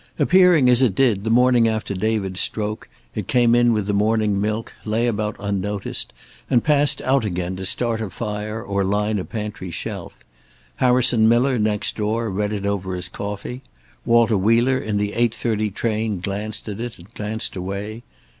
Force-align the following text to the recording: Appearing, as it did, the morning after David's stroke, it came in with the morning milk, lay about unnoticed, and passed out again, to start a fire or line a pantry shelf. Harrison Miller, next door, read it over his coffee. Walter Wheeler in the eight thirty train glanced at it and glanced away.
Appearing, 0.17 0.67
as 0.67 0.81
it 0.81 0.95
did, 0.95 1.23
the 1.25 1.29
morning 1.29 1.67
after 1.67 1.93
David's 1.93 2.39
stroke, 2.39 2.89
it 3.13 3.27
came 3.27 3.53
in 3.53 3.71
with 3.71 3.85
the 3.85 3.93
morning 3.93 4.41
milk, 4.41 4.73
lay 4.83 5.05
about 5.05 5.35
unnoticed, 5.39 6.11
and 6.49 6.63
passed 6.63 7.03
out 7.03 7.23
again, 7.23 7.55
to 7.57 7.67
start 7.67 8.01
a 8.01 8.09
fire 8.09 8.63
or 8.63 8.83
line 8.83 9.19
a 9.19 9.23
pantry 9.23 9.69
shelf. 9.69 10.17
Harrison 10.77 11.29
Miller, 11.29 11.59
next 11.59 11.97
door, 11.97 12.31
read 12.31 12.51
it 12.51 12.65
over 12.65 12.95
his 12.95 13.09
coffee. 13.09 13.61
Walter 14.03 14.39
Wheeler 14.39 14.79
in 14.79 14.97
the 14.97 15.13
eight 15.13 15.35
thirty 15.35 15.69
train 15.69 16.19
glanced 16.19 16.67
at 16.67 16.79
it 16.79 16.97
and 16.97 17.13
glanced 17.13 17.55
away. 17.55 18.01